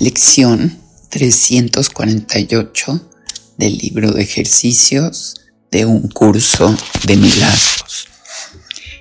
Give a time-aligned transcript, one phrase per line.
[0.00, 3.10] Lección 348
[3.56, 5.40] del libro de ejercicios
[5.72, 8.06] de un curso de milagros.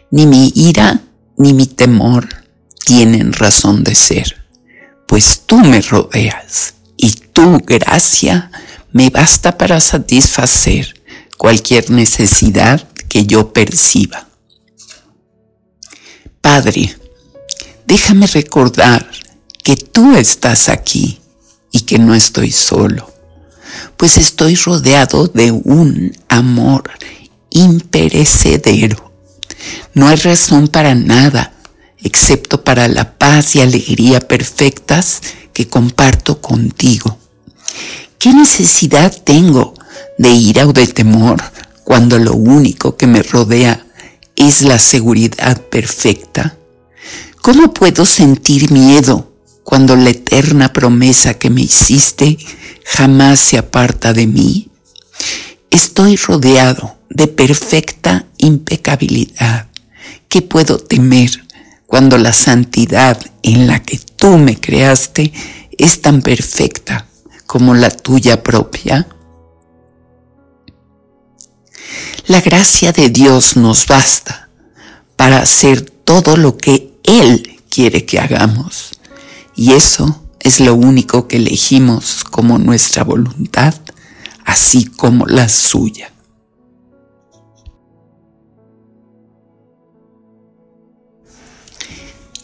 [0.09, 1.03] Ni mi ira
[1.37, 2.27] ni mi temor
[2.83, 4.43] tienen razón de ser,
[5.07, 8.49] pues tú me rodeas y tu gracia
[8.91, 10.99] me basta para satisfacer
[11.37, 14.27] cualquier necesidad que yo perciba.
[16.41, 16.97] Padre,
[17.85, 19.07] déjame recordar
[19.67, 21.19] que tú estás aquí
[21.73, 23.11] y que no estoy solo,
[23.97, 26.89] pues estoy rodeado de un amor
[27.49, 29.11] imperecedero.
[29.93, 31.51] No hay razón para nada,
[32.01, 35.19] excepto para la paz y alegría perfectas
[35.51, 37.17] que comparto contigo.
[38.19, 39.73] ¿Qué necesidad tengo
[40.17, 41.43] de ira o de temor
[41.83, 43.85] cuando lo único que me rodea
[44.37, 46.55] es la seguridad perfecta?
[47.41, 49.26] ¿Cómo puedo sentir miedo
[49.67, 52.37] cuando la eterna promesa que me hiciste
[52.85, 54.69] jamás se aparta de mí?
[55.69, 59.67] Estoy rodeado de perfecta impecabilidad.
[60.29, 61.31] ¿Qué puedo temer
[61.85, 65.33] cuando la santidad en la que tú me creaste
[65.77, 67.05] es tan perfecta
[67.45, 69.05] como la tuya propia?
[72.27, 74.47] La gracia de Dios nos basta
[75.17, 78.96] para hacer todo lo que Él quiere que hagamos.
[79.57, 83.73] Y eso es lo único que elegimos como nuestra voluntad,
[84.45, 86.13] así como la suya.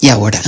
[0.02, 0.42] Y ahora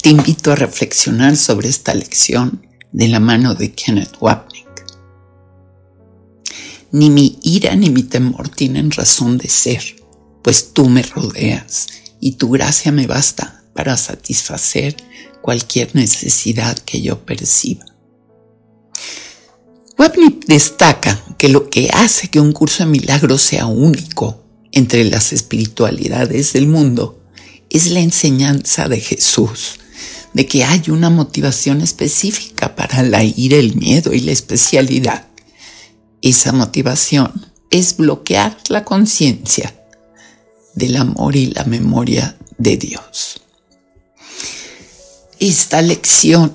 [0.00, 4.68] te invito a reflexionar sobre esta lección de la mano de Kenneth Wapnick.
[6.92, 9.82] Ni mi ira ni mi temor tienen razón de ser,
[10.42, 11.88] pues tú me rodeas
[12.20, 14.96] y tu gracia me basta para satisfacer
[15.44, 17.84] cualquier necesidad que yo perciba.
[19.98, 25.34] Webney destaca que lo que hace que un curso de milagros sea único entre las
[25.34, 27.22] espiritualidades del mundo
[27.68, 29.80] es la enseñanza de Jesús,
[30.32, 35.26] de que hay una motivación específica para la ira, el miedo y la especialidad.
[36.22, 39.74] Esa motivación es bloquear la conciencia
[40.74, 43.43] del amor y la memoria de Dios.
[45.40, 46.52] Esta lección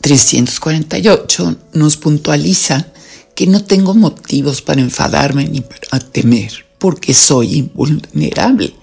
[0.00, 2.86] 348 nos puntualiza
[3.34, 8.74] que no tengo motivos para enfadarme ni para temer, porque soy invulnerable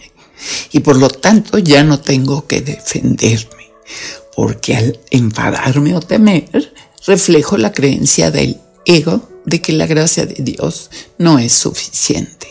[0.71, 3.71] y por lo tanto ya no tengo que defenderme,
[4.35, 6.73] porque al enfadarme o temer
[7.05, 12.47] reflejo la creencia del ego de que la gracia de Dios no es suficiente.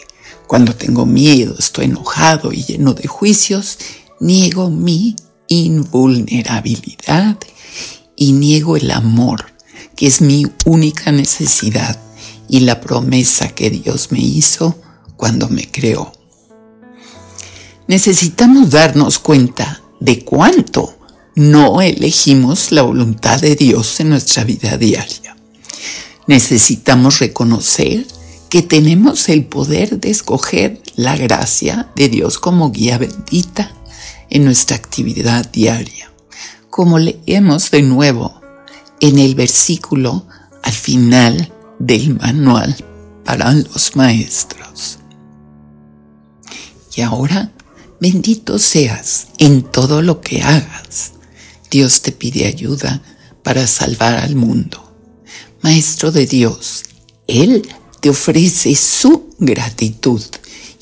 [0.47, 3.79] Cuando tengo miedo, estoy enojado y lleno de juicios,
[4.19, 5.15] niego mi
[5.49, 7.39] invulnerabilidad
[8.17, 9.47] y niego el amor,
[9.97, 12.01] que es mi única necesidad
[12.49, 14.79] y la promesa que Dios me hizo
[15.17, 16.13] cuando me creó.
[17.87, 20.99] Necesitamos darnos cuenta de cuánto
[21.35, 25.37] no elegimos la voluntad de Dios en nuestra vida diaria.
[26.27, 28.07] Necesitamos reconocer
[28.51, 33.78] que tenemos el poder de escoger la gracia de Dios como guía bendita
[34.31, 36.13] en nuestra actividad diaria,
[36.71, 38.41] como leemos de nuevo
[39.01, 40.27] en el versículo
[40.63, 42.77] al final del manual
[43.25, 44.99] para los maestros.
[46.95, 47.53] Y ahora,
[48.01, 51.13] bendito seas en todo lo que hagas.
[51.71, 53.03] Dios te pide ayuda
[53.43, 54.85] para salvar al mundo.
[55.63, 56.85] Maestro de Dios,
[57.27, 57.69] Él
[58.01, 60.23] te ofrece su gratitud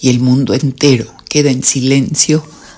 [0.01, 2.43] y el mundo entero queda en silencio